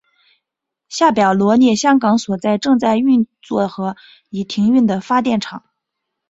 [0.89, 3.95] 下表罗列香港所有正在运作和
[4.31, 5.63] 已停用的发电厂。